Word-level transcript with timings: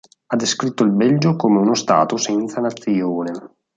Ha 0.25 0.35
descritto 0.35 0.83
il 0.83 0.89
Belgio 0.89 1.35
come 1.35 1.59
uno 1.59 1.75
stato 1.75 2.17
senza 2.17 2.59
nazione. 2.59 3.33